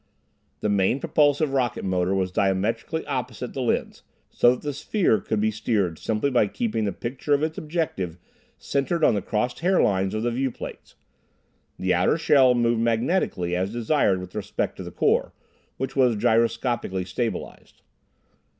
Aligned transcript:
The 0.61 0.67
main 0.67 0.99
propulsive 0.99 1.53
rocket 1.53 1.85
motor 1.85 2.15
was 2.15 2.31
diametrically 2.31 3.05
opposite 3.05 3.53
the 3.53 3.61
lens, 3.61 4.01
so 4.31 4.49
that 4.49 4.63
the 4.63 4.73
sphere 4.73 5.19
could 5.19 5.39
be 5.39 5.51
steered 5.51 5.99
simply 5.99 6.31
by 6.31 6.47
keeping 6.47 6.85
the 6.85 6.91
picture 6.91 7.35
of 7.35 7.43
its 7.43 7.59
objective 7.59 8.17
centered 8.57 9.03
on 9.03 9.13
the 9.13 9.21
crossed 9.21 9.59
hairlines 9.59 10.15
of 10.15 10.23
the 10.23 10.31
viewplates. 10.31 10.95
The 11.77 11.93
outer 11.93 12.17
shell 12.17 12.55
moved 12.55 12.81
magnetically 12.81 13.55
as 13.55 13.71
desired 13.71 14.19
with 14.19 14.33
respect 14.33 14.75
to 14.77 14.83
the 14.83 14.89
core, 14.89 15.33
which 15.77 15.95
was 15.95 16.15
gyroscopically 16.15 17.05
stabilized. 17.05 17.83